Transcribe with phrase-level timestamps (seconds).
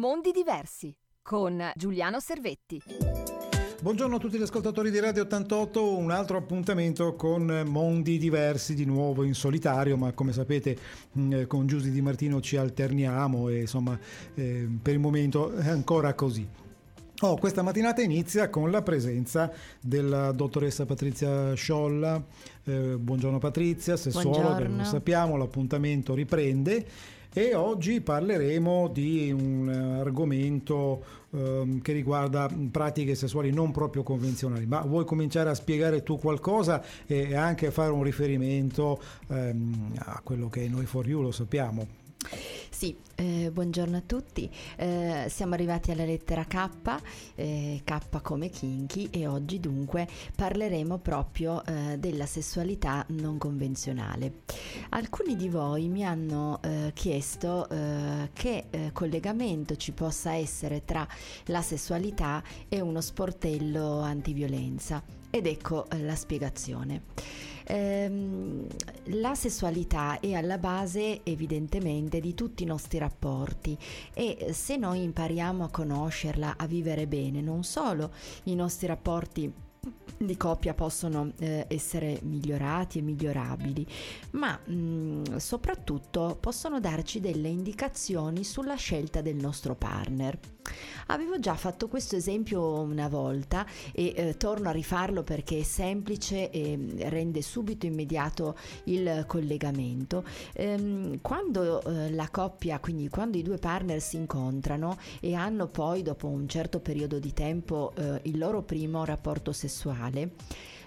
[0.00, 2.80] Mondi diversi con Giuliano Servetti.
[3.82, 8.86] Buongiorno a tutti gli ascoltatori di Radio 88, un altro appuntamento con mondi diversi di
[8.86, 10.74] nuovo in solitario, ma come sapete
[11.18, 13.98] mm, con Giusy Di Martino ci alterniamo e insomma
[14.36, 16.48] eh, per il momento è ancora così.
[17.20, 22.24] Oh, questa mattinata inizia con la presenza della dottoressa Patrizia Sciolla.
[22.64, 26.86] Eh, buongiorno Patrizia, sessuologa, lo sappiamo, l'appuntamento riprende
[27.32, 34.66] e oggi parleremo di un argomento ehm, che riguarda pratiche sessuali non proprio convenzionali.
[34.66, 40.48] Ma vuoi cominciare a spiegare tu qualcosa e anche fare un riferimento ehm, a quello
[40.48, 41.99] che noi for you, lo sappiamo?
[42.80, 44.50] Sì, eh, buongiorno a tutti.
[44.76, 46.68] Eh, siamo arrivati alla lettera K,
[47.34, 54.44] eh, K come kinky e oggi dunque parleremo proprio eh, della sessualità non convenzionale.
[54.88, 61.06] Alcuni di voi mi hanno eh, chiesto eh, che collegamento ci possa essere tra
[61.48, 67.02] la sessualità e uno sportello antiviolenza ed ecco la spiegazione
[67.70, 68.66] ehm,
[69.20, 73.78] la sessualità è alla base evidentemente di tutti i nostri rapporti
[74.12, 78.12] e se noi impariamo a conoscerla, a vivere bene, non solo
[78.44, 79.52] i nostri rapporti
[80.18, 83.86] di coppia possono eh, essere migliorati e migliorabili,
[84.32, 90.38] ma mh, mm, soprattutto possono darci delle indicazioni sulla scelta del nostro partner.
[91.06, 96.50] Avevo già fatto questo esempio una volta e eh, torno a rifarlo perché è semplice
[96.50, 100.24] e mm, rende subito immediato il collegamento.
[100.54, 106.02] Ehm, quando eh, la coppia, quindi quando i due partner si incontrano e hanno poi
[106.02, 110.32] dopo un certo periodo di tempo eh, il loro primo rapporto sessuale,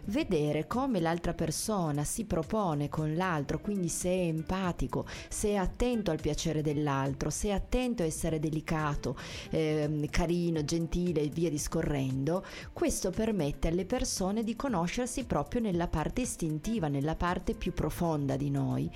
[0.05, 6.11] vedere come l'altra persona si propone con l'altro, quindi se è empatico, se è attento
[6.11, 9.17] al piacere dell'altro, se è attento a essere delicato,
[9.49, 12.43] eh, carino, gentile e via discorrendo,
[12.73, 18.49] questo permette alle persone di conoscersi proprio nella parte istintiva, nella parte più profonda di
[18.49, 18.89] noi.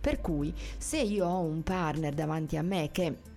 [0.00, 3.36] Per cui se io ho un partner davanti a me che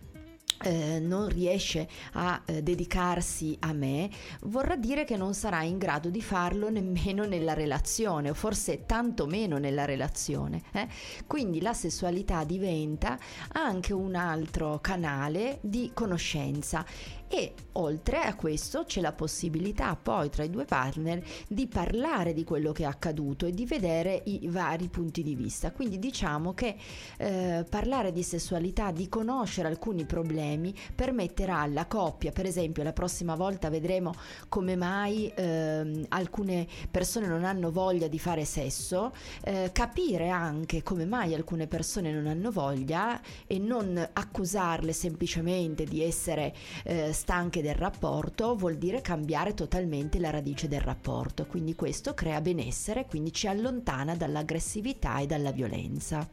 [0.64, 4.10] eh, non riesce a eh, dedicarsi a me,
[4.42, 9.26] vorrà dire che non sarà in grado di farlo nemmeno nella relazione, o forse tanto
[9.26, 10.62] meno nella relazione.
[10.72, 10.88] Eh?
[11.28, 13.18] Quindi la sessualità diventa
[13.54, 16.86] anche un altro canale di conoscenza
[17.34, 22.44] e oltre a questo c'è la possibilità poi tra i due partner di parlare di
[22.44, 25.72] quello che è accaduto e di vedere i vari punti di vista.
[25.72, 26.76] Quindi diciamo che
[27.16, 33.36] eh, parlare di sessualità, di conoscere alcuni problemi permetterà alla coppia, per esempio la prossima
[33.36, 34.12] volta vedremo
[34.50, 39.14] come mai eh, alcune persone non hanno voglia di fare sesso,
[39.46, 46.04] eh, capire anche come mai alcune persone non hanno voglia e non accusarle semplicemente di
[46.04, 46.54] essere
[46.84, 52.42] eh, stanche del rapporto vuol dire cambiare totalmente la radice del rapporto, quindi questo crea
[52.42, 56.28] benessere, quindi ci allontana dall'aggressività e dalla violenza.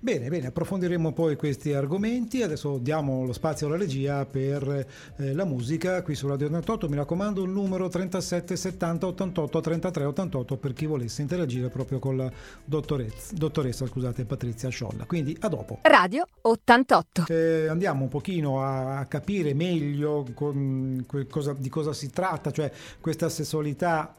[0.00, 2.42] Bene, bene, approfondiremo poi questi argomenti.
[2.42, 6.88] Adesso diamo lo spazio alla regia per eh, la musica qui su Radio 88.
[6.88, 12.16] Mi raccomando, il numero 37 70 88 33 88 per chi volesse interagire proprio con
[12.16, 12.30] la
[12.64, 15.04] dottoressa, dottoressa scusate, Patrizia Sciolla.
[15.04, 15.80] Quindi a dopo.
[15.82, 17.24] Radio 88.
[17.28, 22.70] Eh, andiamo un pochino a, a capire meglio con, cosa, di cosa si tratta, cioè
[23.00, 24.14] questa sessualità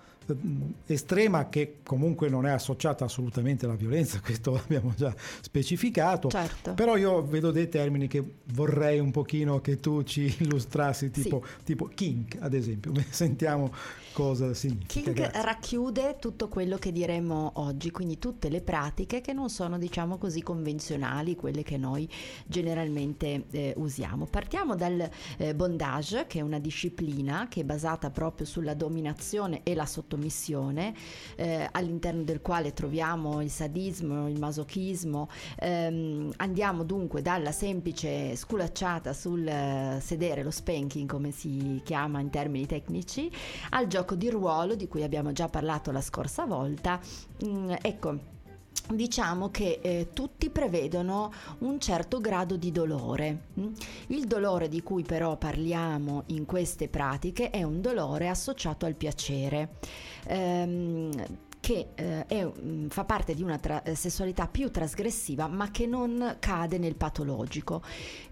[0.85, 6.73] estrema che comunque non è associata assolutamente alla violenza, questo l'abbiamo già specificato, certo.
[6.73, 8.23] però io vedo dei termini che
[8.53, 11.63] vorrei un pochino che tu ci illustrassi, tipo, sì.
[11.63, 13.71] tipo kink ad esempio, sentiamo
[14.13, 15.11] cosa significa.
[15.11, 20.17] Kink racchiude tutto quello che diremo oggi, quindi tutte le pratiche che non sono diciamo
[20.17, 22.09] così convenzionali, quelle che noi
[22.45, 24.25] generalmente eh, usiamo.
[24.25, 29.73] Partiamo dal eh, bondage, che è una disciplina che è basata proprio sulla dominazione e
[29.73, 30.17] la sottomissione,
[31.35, 35.29] eh, all'interno del quale troviamo il sadismo, il masochismo.
[35.59, 42.29] Ehm, andiamo dunque dalla semplice sculacciata sul eh, sedere, lo spanking come si chiama in
[42.29, 43.31] termini tecnici,
[43.71, 46.99] al gioco di ruolo di cui abbiamo già parlato la scorsa volta.
[47.45, 48.37] Mm, ecco.
[48.91, 53.43] Diciamo che eh, tutti prevedono un certo grado di dolore.
[53.59, 53.73] Mm?
[54.07, 59.75] Il dolore di cui però parliamo in queste pratiche è un dolore associato al piacere.
[60.25, 61.11] Ehm,
[61.59, 65.85] che eh, è, mm, fa parte di una tra- eh, sessualità più trasgressiva ma che
[65.85, 67.81] non cade nel patologico.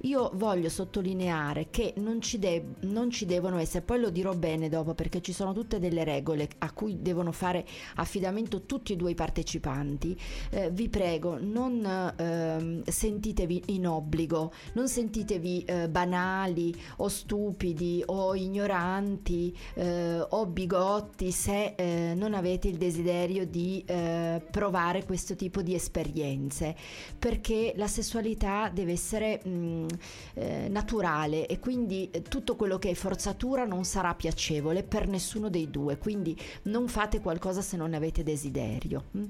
[0.02, 4.70] Io voglio sottolineare che non ci, de- non ci devono essere, poi lo dirò bene
[4.70, 7.66] dopo perché ci sono tutte delle regole a cui devono fare
[7.96, 10.20] affidamento tutti e due i partecipanti.
[10.50, 18.36] Eh, vi prego, non eh, sentitevi in obbligo, non sentitevi eh, banali o stupidi o
[18.36, 25.62] ignoranti eh, o bigotti se eh, non avete il desiderio di eh, provare questo tipo
[25.62, 26.76] di esperienze,
[27.18, 29.88] perché la sessualità deve essere mh, mm,
[30.36, 35.70] eh, naturale e quindi tutto quello che è forzatura non sarà piacevole per nessuno dei
[35.70, 39.06] due, quindi non fate qualcosa se non avete desiderio.
[39.18, 39.24] Mm?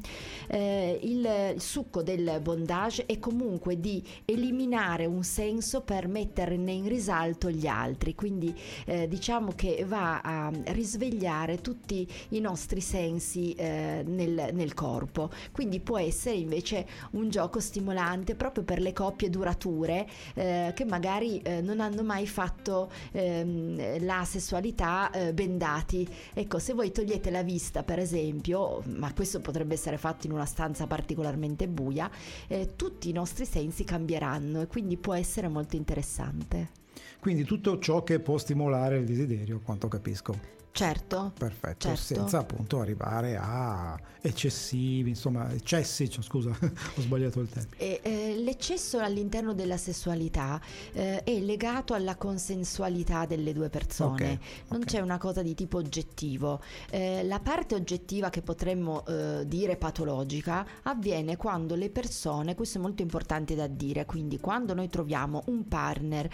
[0.47, 6.87] Eh, il, il succo del bondage è comunque di eliminare un senso per metterne in
[6.87, 8.53] risalto gli altri, quindi
[8.85, 15.29] eh, diciamo che va a risvegliare tutti i nostri sensi eh, nel, nel, corpo.
[15.51, 21.39] Quindi può essere invece un gioco stimolante proprio per le coppie durature eh, che magari
[21.41, 26.07] eh, non hanno mai fatto ehm, la sessualità eh, bendati.
[26.33, 30.45] Ecco, se voi togliete la vista, per esempio, ma questo potrebbe essere fatto in una
[30.45, 32.09] stanza particolarmente buia,
[32.47, 36.85] eh, tutti i nostri sensi cambieranno e quindi può essere molto interessante.
[37.19, 40.56] Quindi tutto ciò che può stimolare il desiderio, quanto capisco.
[40.77, 41.31] Certo.
[41.35, 42.03] Perfetto, certo.
[42.03, 47.75] senza appunto arrivare a eccessivi, insomma, eccessi, cioè, scusa, ho sbagliato il termine.
[47.77, 50.59] E, eh, l'eccesso all'interno della sessualità
[50.93, 54.39] eh, è legato alla consensualità delle due persone, okay,
[54.69, 54.93] non okay.
[54.93, 56.61] c'è una cosa di tipo oggettivo.
[56.89, 62.81] Eh, la parte oggettiva che potremmo eh, dire patologica avviene quando le persone, questo è
[62.81, 66.29] molto importante da dire, quindi quando noi troviamo un partner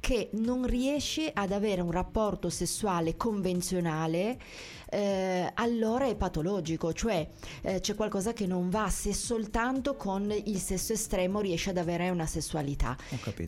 [0.00, 4.38] che non riesce ad avere un rapporto sessuale convenzionale, funzionale,
[4.90, 7.26] eh, allora è patologico, cioè
[7.62, 12.08] eh, c'è qualcosa che non va se soltanto con il sesso estremo riesce ad avere
[12.08, 12.96] una sessualità.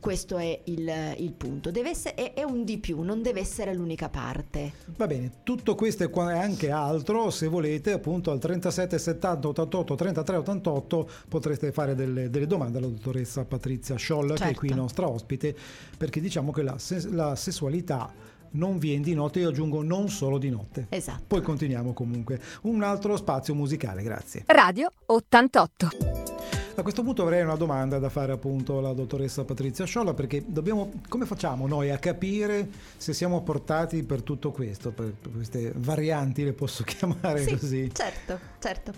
[0.01, 1.71] Questo è il, il punto.
[1.71, 4.73] Deve essere, è, è, un di più, non deve essere l'unica parte.
[4.97, 10.37] Va bene, tutto questo e anche altro, se volete, appunto al 37 70 88 33
[10.37, 14.45] 88 potreste fare delle, delle domande alla dottoressa Patrizia Scholl, certo.
[14.45, 14.83] che è qui certo.
[14.83, 15.57] nostra ospite,
[15.97, 16.77] perché diciamo che la,
[17.11, 18.13] la sessualità
[18.52, 20.87] non viene di notte, io aggiungo non solo di notte.
[20.88, 21.25] Esatto.
[21.26, 22.41] Poi continuiamo comunque.
[22.62, 24.44] Un altro spazio musicale, grazie.
[24.47, 26.60] Radio 88.
[26.75, 30.90] A questo punto avrei una domanda da fare appunto alla dottoressa Patrizia Sciolla perché dobbiamo,
[31.08, 36.52] come facciamo noi a capire se siamo portati per tutto questo, per queste varianti le
[36.52, 37.90] posso chiamare sì, così?
[37.93, 38.93] Certo, certo.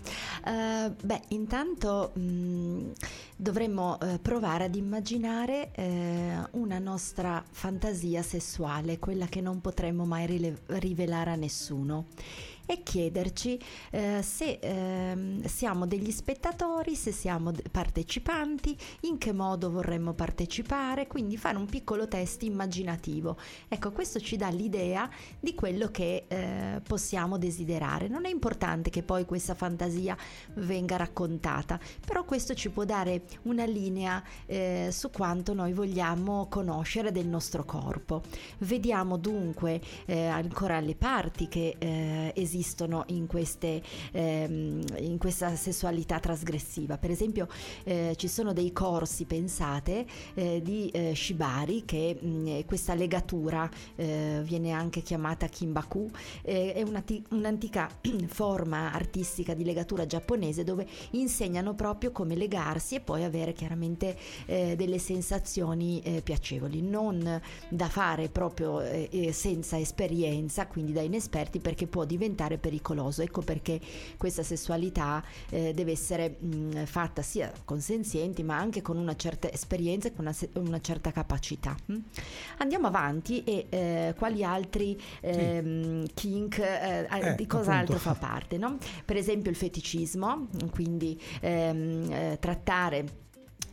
[0.45, 2.91] Uh, beh, intanto mh, mm,
[3.37, 10.27] dovremmo uh, provare ad immaginare uh, una nostra fantasia sessuale, quella che non potremmo mai
[10.27, 12.07] rile- rivelare a nessuno
[12.67, 13.61] e chiederci
[13.91, 21.37] eh, se eh, siamo degli spettatori, se siamo partecipanti, in che modo vorremmo partecipare, quindi
[21.37, 23.37] fare un piccolo test immaginativo.
[23.69, 25.09] Ecco, questo ci dà l'idea
[25.41, 28.09] di quello che eh, possiamo desiderare.
[28.09, 30.17] Non è importante che poi questa fantasia
[30.55, 37.11] venga raccontata, però questo ci può dare una linea eh, su quanto noi vogliamo conoscere
[37.11, 38.23] del nostro corpo.
[38.59, 43.83] Vediamo dunque eh, ancora le parti che eh, esistono esistono in, queste,
[44.13, 46.99] ehm, in questa sessualità trasgressiva.
[46.99, 47.49] Per esempio
[47.85, 50.05] eh, ci sono dei corsi, pensate,
[50.35, 56.11] eh, di eh, shibari, che mh, mm, questa legatura eh, viene anche chiamata kimbaku,
[56.43, 56.83] è
[57.31, 57.89] un'antica
[58.27, 64.17] forma artistica di legatura giapponese dove insegnano proprio come legarsi e poi avere chiaramente
[64.47, 68.81] eh, delle sensazioni eh, piacevoli, non da fare proprio
[69.31, 73.23] senza esperienza, quindi da inesperti, perché può diventare diventare pericoloso.
[73.23, 73.81] Ecco perché
[74.17, 79.51] questa sessualità eh, deve essere mh, fatta sia con senzienti ma anche con una certa
[79.51, 81.77] esperienza e con una, una certa capacità.
[81.87, 81.97] Hm?
[82.59, 86.13] Andiamo avanti e eh, quali altri ehm, sì.
[86.15, 88.59] kink, eh, eh di cos'altro fa parte?
[88.59, 88.79] No?
[89.05, 93.21] Per esempio il feticismo, quindi ehm, eh, trattare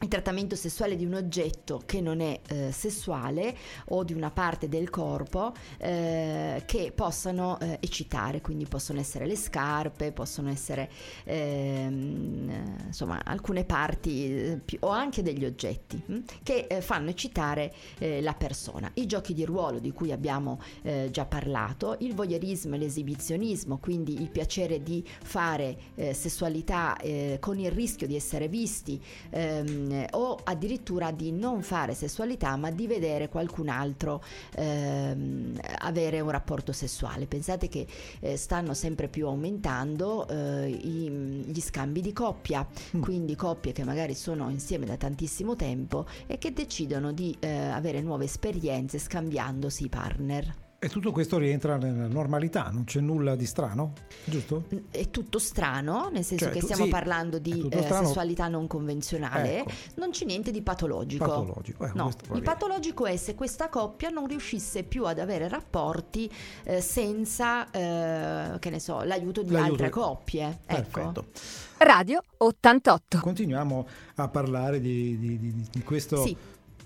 [0.02, 3.56] il trattamento sessuale di un oggetto che non è eh, sessuale
[3.88, 9.36] o di una parte del corpo eh, che possano eh, eccitare, quindi possono essere le
[9.36, 10.90] scarpe, possono essere
[11.26, 17.74] ehm, insomma alcune parti eh, più, o anche degli oggetti hm, che eh, fanno eccitare
[17.98, 18.90] eh, la persona.
[18.94, 20.60] I giochi di ruolo di cui abbiamo
[21.12, 25.78] già parlato, il voyeurismo e l'esibizionismo, quindi il piacere di fare
[26.12, 26.98] sessualità
[27.40, 29.02] con il rischio di essere visti.
[29.32, 34.24] Ehm, o addirittura di non fare sessualità ma di vedere qualcun altro
[34.56, 37.28] ehm, avere un rapporto sessuale.
[37.28, 37.88] Pensate che
[38.20, 41.10] eh, stanno sempre più aumentando eh, i,
[41.46, 43.02] gli scambi di coppia, mm.
[43.02, 48.02] quindi coppie che magari sono insieme da tantissimo tempo e che decidono di eh, avere
[48.02, 50.69] nuove esperienze scambiandosi i partner.
[50.82, 53.92] E tutto questo rientra nella normalità, non c'è nulla di strano,
[54.24, 54.64] giusto?
[54.90, 59.60] È tutto strano, nel senso cioè, che stiamo sì, parlando di eh, sessualità non convenzionale,
[59.60, 59.72] ecco.
[59.96, 61.26] non c'è niente di patologico.
[61.26, 66.32] Patologico, eh, no, il patologico è se questa coppia non riuscisse più ad avere rapporti
[66.64, 70.60] eh, senza, eh, che ne so, l'aiuto di l'aiuto altre coppie.
[70.66, 70.76] Ecco.
[70.76, 71.20] Perfetto.
[71.20, 71.84] Ecco.
[71.84, 73.20] Radio 88.
[73.20, 76.24] Continuiamo a parlare di, di, di, di questo...
[76.24, 76.38] Sì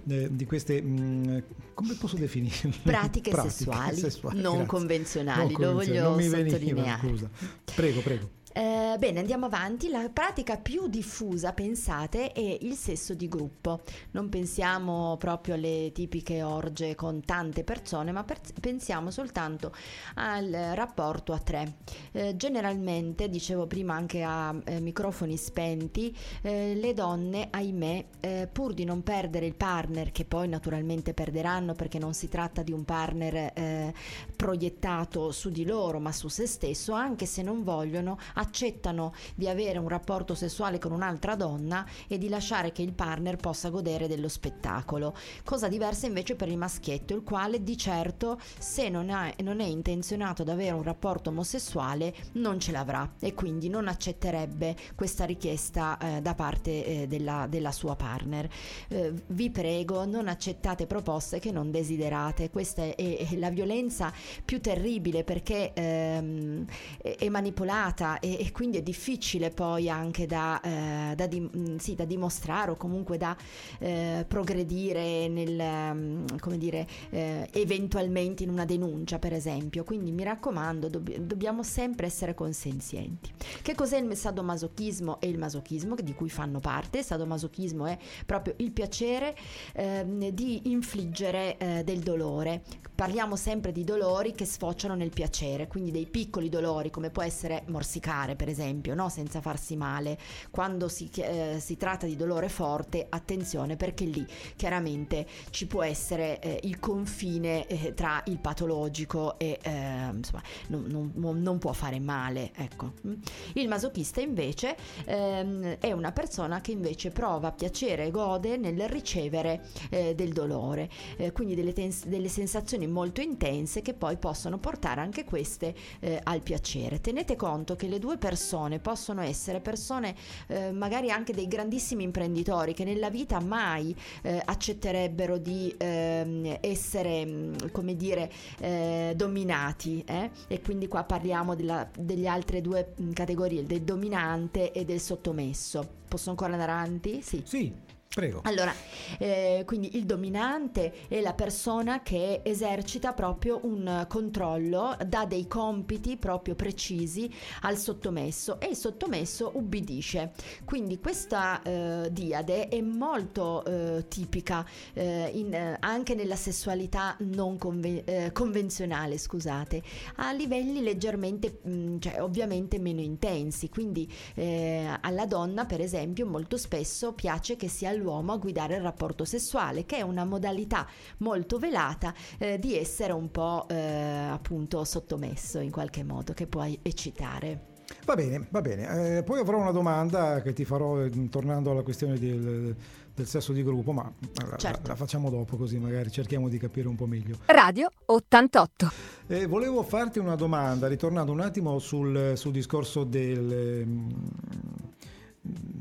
[0.08, 1.38] eh, di queste, mh, mm,
[1.74, 2.54] come posso definire?
[2.84, 7.08] Pratiche, Pratiche sessuali, sessuali, non convenzionali, non lo voglio sottolineare.
[7.08, 7.30] Veniva,
[7.76, 8.30] prego, prego.
[8.56, 9.90] Eh, bene, andiamo avanti.
[9.90, 13.82] La pratica più diffusa, pensate, è il sesso di gruppo.
[14.12, 19.74] Non pensiamo proprio alle tipiche orge con tante persone, ma per- pensiamo soltanto
[20.16, 21.78] al rapporto a tre.
[22.12, 28.76] Eh, generalmente, dicevo prima anche a eh, microfoni spenti, eh, le donne, ahimè, eh, pur
[28.76, 32.86] di non perdere il partner, che poi naturalmente perderanno perché non si tratta di un
[32.86, 33.92] partner
[34.36, 39.80] proiettato su di loro, ma su se stesso, anche se non vogliono, accettano di avere
[39.80, 44.28] un rapporto sessuale con un'altra donna e di lasciare che il partner possa godere dello
[44.28, 45.16] spettacolo.
[45.44, 49.66] Cosa diversa invece per il maschietto, il quale di certo se non, ha, non è
[49.66, 55.98] intenzionato ad avere un rapporto omosessuale non ce l'avrà e quindi non accetterebbe questa richiesta
[55.98, 58.50] eh, da parte eh, della, della, sua partner.
[58.90, 62.50] Eh, vi prego, non accettate proposte che non desiderate.
[62.50, 64.12] Questa è, è la violenza
[64.44, 66.66] più terribile perché ehm,
[67.02, 71.78] è, è manipolata e e, quindi è difficile poi anche da, eh, da, di, mm,
[71.78, 73.36] sì, da, dimostrare o comunque da
[73.80, 79.84] eh, progredire nel, mm, come dire, eh, eventualmente in una denuncia per esempio.
[79.84, 83.32] Quindi mi raccomando, dobb- dobbiamo sempre essere consenzienti.
[83.62, 87.00] Che cos'è il sadomasochismo e il masochismo di cui fanno parte?
[87.00, 89.36] Il sadomasochismo è proprio il piacere
[89.74, 92.64] ehm, di infliggere eh, del dolore.
[92.96, 97.64] Parliamo sempre di dolori che sfociano nel piacere, quindi dei piccoli dolori come può essere
[97.68, 99.10] morsicare mangiare, per esempio, no?
[99.10, 100.18] senza farsi male.
[100.50, 104.26] Quando si, eh, si, tratta di dolore forte, attenzione perché lì
[104.56, 111.12] chiaramente ci può essere eh, il confine eh, tra il patologico e eh, insomma non,
[111.16, 112.52] non, non, può fare male.
[112.56, 112.94] Ecco.
[113.06, 113.14] Mm.
[113.54, 114.76] Il masochista invece
[115.06, 120.90] ehm, è una persona che invece prova piacere e gode nel ricevere eh, del dolore,
[121.18, 125.76] eh, quindi delle, tens- delle, sensazioni molto intense che poi possono portare anche queste
[126.24, 127.00] al piacere.
[127.02, 130.16] Tenete conto che le due due persone possono essere persone
[130.48, 137.26] eh, magari anche dei grandissimi imprenditori che nella vita mai eh, accetterebbero di ehm, essere,
[137.26, 140.04] mm, come dire, eh, dominati.
[140.06, 140.30] Eh?
[140.48, 146.02] E quindi qua parliamo della, delle altre due mm, categorie, del dominante e del sottomesso.
[146.08, 147.22] Posso ancora andare avanti?
[147.22, 147.42] Sì.
[147.46, 147.74] Sì.
[148.14, 148.42] Prego.
[148.44, 148.72] Allora,
[149.18, 156.18] eh, quindi il dominante è la persona che esercita proprio un controllo, dà dei compiti
[156.18, 157.28] proprio precisi
[157.62, 160.34] al sottomesso e il sottomesso ubbidisce.
[160.64, 168.04] Quindi questa eh, diade è molto eh, tipica eh, in, anche nella sessualità non conven-
[168.06, 169.82] eh, convenzionale, scusate,
[170.18, 173.70] a livelli leggermente, mh, mm, cioè ovviamente meno intensi.
[173.70, 178.82] Quindi eh, alla donna, per esempio, molto spesso piace che sia l'uomo a guidare il
[178.82, 180.86] rapporto sessuale, che è una modalità
[181.18, 186.64] molto velata eh, di essere un po' eh, appunto sottomesso in qualche modo, che può
[186.84, 187.72] eccitare.
[188.06, 189.18] Va bene, va bene.
[189.18, 192.76] Eh, poi avrò una domanda che ti farò eh, tornando alla questione del,
[193.14, 194.12] del sesso di gruppo, ma
[194.58, 194.82] certo.
[194.82, 197.38] la, la, facciamo dopo così magari cerchiamo di capire un po' meglio.
[197.46, 198.92] Radio 88.
[199.28, 203.96] Eh, volevo farti una domanda, ritornando un attimo sul, sul discorso del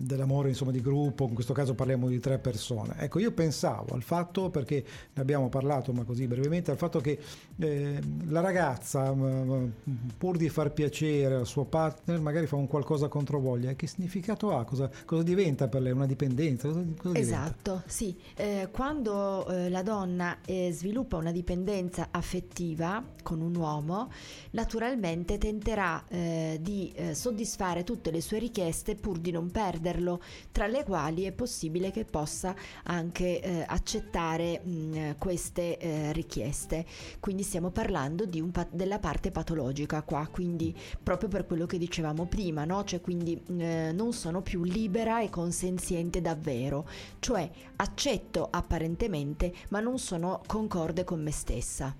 [0.02, 2.94] dell'amore insomma, di gruppo, in questo caso parliamo di tre persone.
[2.99, 7.18] Ecco, io pensavo al fatto, perché ne abbiamo parlato ma così brevemente, al fatto che
[7.59, 9.14] eh, la ragazza,
[10.18, 13.75] pur di far piacere al suo partner, magari fa un qualcosa contro voglia.
[13.75, 14.64] Che significato ha?
[14.64, 15.92] Cosa, cosa diventa per lei?
[15.92, 16.68] Una dipendenza?
[16.68, 17.85] Cosa, cosa esatto, diventa?
[17.87, 18.16] sì.
[18.35, 24.11] Eh, quando eh, la donna eh, sviluppa una dipendenza affettiva con un uomo,
[24.50, 30.20] naturalmente tenterà eh, di eh, soddisfare tutte le sue richieste pur di non perdere chiederlo,
[30.50, 36.84] tra le quali è possibile che possa anche eh, accettare mh, queste eh, richieste.
[37.20, 42.64] Quindi stiamo parlando pa- della parte patologica qua, quindi proprio per quello che dicevamo prima,
[42.64, 42.84] no?
[42.84, 49.99] cioè quindi eh, non sono più libera e consenziente davvero, cioè accetto apparentemente ma non
[49.99, 51.94] sono concorde con me stessa.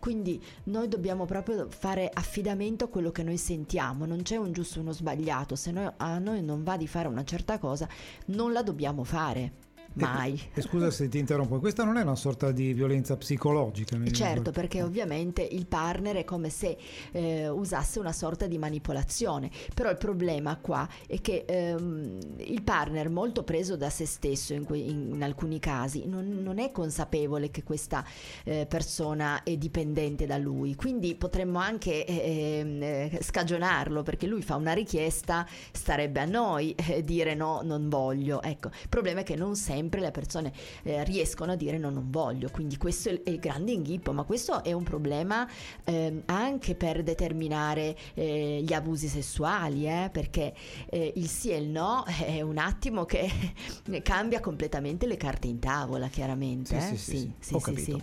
[0.00, 4.78] Quindi noi dobbiamo proprio fare affidamento a quello che noi sentiamo, non c'è un giusto
[4.78, 7.88] o uno sbagliato, se noi, a noi non va di fare una certa cosa
[8.26, 9.64] non la dobbiamo fare.
[10.04, 10.40] Mai.
[10.52, 13.96] E, scusa se ti interrompo, questa non è una sorta di violenza psicologica?
[14.10, 16.76] Certo, perché ovviamente il partner è come se
[17.12, 23.08] eh, usasse una sorta di manipolazione, però il problema qua è che ehm, il partner
[23.08, 27.62] molto preso da se stesso in, que- in alcuni casi non, non, è consapevole che
[27.62, 28.04] questa
[28.44, 34.56] eh, persona è dipendente da lui, quindi potremmo anche eh, eh scagionarlo perché lui fa
[34.56, 38.42] una richiesta, starebbe a noi eh, dire no, non voglio.
[38.42, 40.52] Ecco, il problema è che non sempre sempre le persone
[40.82, 44.64] eh, riescono a dire no, non voglio, quindi questo è il grande inghippo, ma questo
[44.64, 45.48] è un problema
[45.84, 50.52] eh, anche per determinare eh, gli abusi sessuali, eh, perché
[50.90, 53.30] eh, il sì e il no è un attimo che
[54.02, 56.80] cambia completamente le carte in tavola, chiaramente.
[56.80, 58.02] Sì, sì, sì, sì, sì, sì.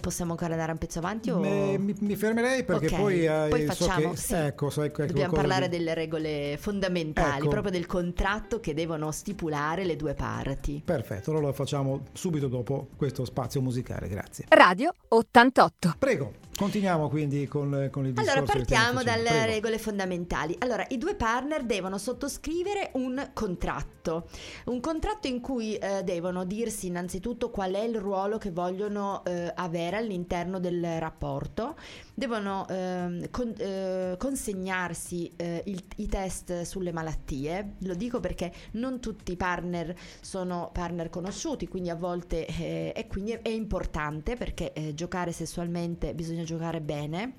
[0.00, 1.30] Possiamo ancora andare un pezzo avanti?
[1.30, 1.38] O...
[1.38, 2.98] Mi, mi, fermerei perché okay.
[2.98, 4.34] poi, eh, poi facciamo, so che, sì.
[4.34, 5.76] ecco, so, ecco, dobbiamo parlare di...
[5.76, 7.48] delle regole fondamentali, ecco.
[7.48, 10.82] proprio del contratto che devono stipulare le due parti.
[10.84, 14.46] Perfetto, allora lo facciamo subito dopo questo spazio musicale, grazie.
[14.48, 15.94] Radio 88.
[15.98, 16.50] Prego.
[16.54, 18.38] Continuiamo quindi con, con il discorso.
[18.38, 19.46] Allora partiamo dalle Prego.
[19.46, 20.54] regole fondamentali.
[20.58, 24.28] Allora, i due partner devono sottoscrivere un contratto,
[24.66, 29.50] un contratto in cui eh, devono dirsi innanzitutto qual è il ruolo che vogliono eh,
[29.54, 31.74] avere all'interno del rapporto,
[32.14, 37.76] devono eh, con, eh, consegnarsi eh, il, i test sulle malattie.
[37.80, 43.06] Lo dico perché non tutti i partner sono partner conosciuti, quindi a volte eh, e
[43.06, 47.32] quindi è importante perché giocare sessualmente bisogna bisogna giocare bene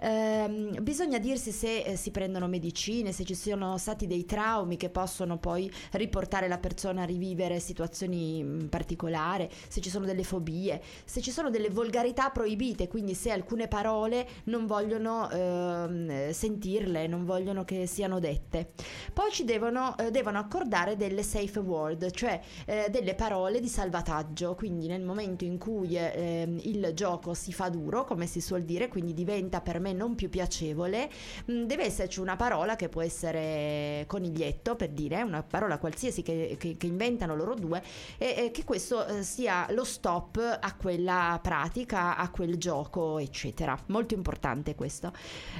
[0.00, 4.90] Ehm, bisogna dirsi se eh, si prendono medicine, se ci sono stati dei traumi che
[4.90, 10.80] possono poi riportare la persona a rivivere situazioni mm, particolari, se ci sono delle fobie,
[11.04, 17.24] se ci sono delle volgarità proibite, quindi se alcune parole non vogliono ehm, sentirle, non
[17.24, 18.72] vogliono che siano dette.
[19.12, 24.54] Poi ci devono, eh, devono accordare delle safe word, cioè eh, delle parole di salvataggio,
[24.54, 28.62] quindi nel momento in cui eh, ehm, il gioco si fa duro, come si suol
[28.62, 31.10] dire, quindi diventa per me non più piacevole,
[31.50, 36.56] mm, deve esserci una parola che può essere coniglietto, per dire, una parola qualsiasi che,
[36.58, 37.82] che, che inventano loro due,
[38.16, 43.78] e, e che questo eh, sia lo stop a quella pratica, a quel gioco, eccetera.
[43.86, 45.12] Molto importante questo.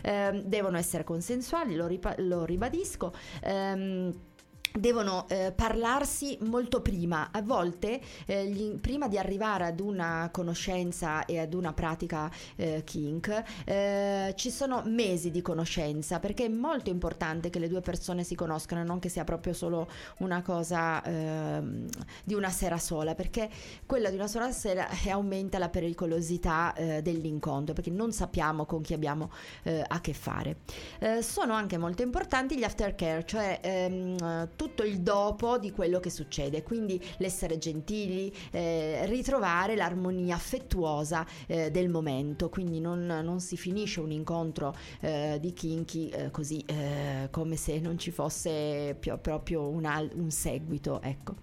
[0.03, 3.13] Eh, devono essere consensuali, lo, ripa- lo ribadisco.
[3.43, 4.33] Eh,
[4.77, 11.25] devono eh, parlarsi molto prima, a volte eh, gli, prima di arrivare ad una conoscenza
[11.27, 16.91] e ad una pratica eh, kink eh, ci sono mesi di conoscenza perché è molto
[16.91, 21.87] importante che le due persone si conoscano non che sia proprio solo una cosa ehm,
[22.25, 23.49] di una sera sola perché
[23.87, 28.83] quella di una sola sera eh, aumenta la pericolosità eh, dell'incontro perché non sappiamo con
[28.83, 29.31] chi abbiamo
[29.65, 30.57] a che fare.
[31.21, 36.63] Sono anche molto importanti gli aftercare cioè ehm, tutto il dopo di quello che succede,
[36.63, 44.01] quindi l'essere gentili, eh, ritrovare l'armonia affettuosa eh, del momento, quindi non, non, si finisce
[44.01, 49.69] un incontro eh, di kinky eh, così eh, come se non ci fosse più, proprio
[49.69, 51.03] un, al- un, seguito.
[51.03, 51.35] Ecco.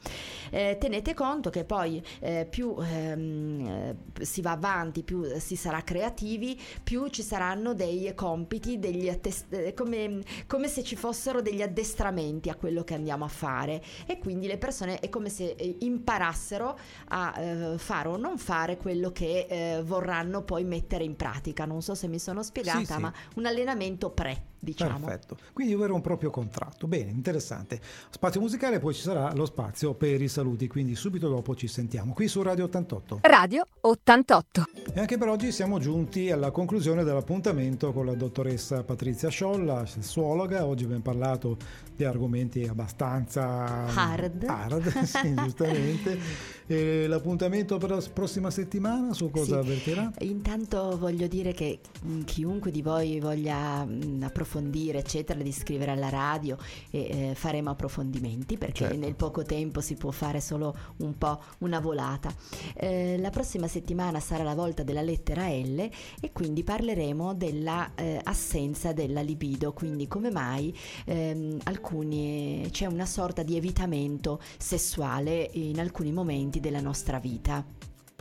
[0.49, 2.03] Eh, tenete conto che poi
[2.49, 9.10] più ehm, si va avanti, più si sarà creativi, più ci saranno dei compiti, degli
[9.10, 13.84] attest- come, come se ci fossero degli addestramenti a quello che andiamo andiamo a fare
[14.06, 16.78] e quindi le persone è come se eh, imparassero
[17.10, 21.65] a eh, fare o non fare quello che eh, vorranno poi mettere in pratica.
[21.65, 23.00] Non so se mi sono spiegata, sì, sì.
[23.00, 25.06] ma un allenamento pre diciamo.
[25.06, 26.88] Perfetto, quindi avere un proprio contratto.
[26.88, 27.82] Bene, interessante.
[28.10, 32.13] Spazio musicale, poi ci sarà lo spazio per i saluti, quindi subito dopo ci sentiamo
[32.13, 33.19] qui su Radio 88.
[33.24, 34.65] Radio 88.
[34.93, 40.65] E anche per oggi siamo giunti alla conclusione dell'appuntamento con la dottoressa Patrizia Sciolla, sessuologa.
[40.65, 41.58] Oggi abbiamo parlato
[41.95, 46.19] di argomenti abbastanza hard, hard sì, giustamente.
[46.71, 49.53] E l'appuntamento per la prossima settimana su cosa Sì.
[49.55, 50.10] avvertirà?
[50.19, 56.07] Intanto voglio dire che mh, chiunque di voi voglia mh, approfondire, eccetera, di scrivere alla
[56.07, 56.57] radio
[56.89, 58.97] e eh, faremo approfondimenti perché Certo.
[58.97, 62.34] nel poco tempo si può fare solo un po' una volata.
[62.75, 65.77] Eh, la prossima settimana sarà la volta della lettera L
[66.21, 73.05] e quindi parleremo della eh, assenza della libido, quindi come mai ehm, alcuni, c'è una
[73.05, 77.62] sorta di evitamento sessuale in alcuni momenti della nostra vita.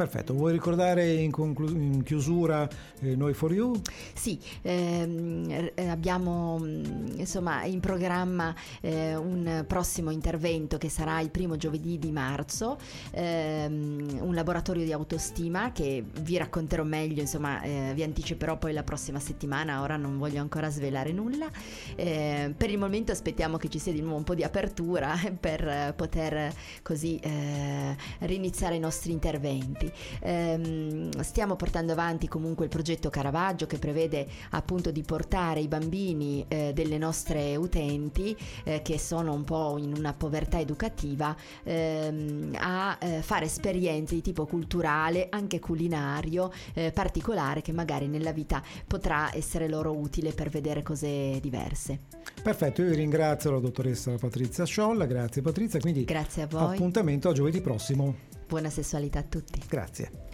[0.00, 2.66] Perfetto, vuoi ricordare in, conclu- in chiusura
[3.00, 3.78] eh, Noi for You?
[4.14, 11.28] Sì, ehm, eh, abbiamo mm, insomma in programma eh, un prossimo intervento che sarà il
[11.28, 12.78] primo giovedì di marzo,
[13.10, 18.82] ehm, un laboratorio di autostima che vi racconterò meglio, insomma eh, vi anticiperò poi la
[18.82, 21.50] prossima settimana, ora non voglio ancora svelare nulla.
[21.94, 25.92] Eh, per il momento aspettiamo che ci sia di nuovo un po' di apertura per
[25.94, 29.88] poter così eh, riniziare i nostri interventi.
[30.20, 36.44] Ehm, stiamo portando avanti comunque il progetto Caravaggio che prevede appunto di portare i bambini
[36.48, 42.98] eh, delle nostre utenti eh, che sono un po' in una povertà educativa ehm, a
[43.00, 49.35] eh, fare esperienze di tipo culturale, anche culinario, eh, particolare che magari nella vita potrà
[49.35, 52.00] essere loro utile per vedere cose diverse.
[52.42, 57.33] Perfetto, io ringrazio la dottoressa Patrizia Sciolla, grazie Patrizia, quindi Grazie a voi, appuntamento a
[57.33, 58.29] giovedì prossimo.
[58.50, 59.62] Buona sessualità a tutti.
[59.68, 60.29] Grazie.